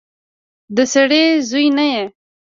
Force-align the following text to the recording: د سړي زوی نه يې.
د 0.75 0.77
سړي 0.93 1.23
زوی 1.49 1.67
نه 1.77 1.85
يې. 1.93 2.03